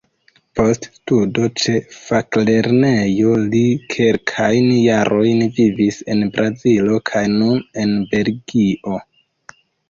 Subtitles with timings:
[0.59, 3.61] Post studo ĉe faklernejo li
[3.95, 8.99] kelkajn jarojn vivis en Brazilo kaj nun en Belgio.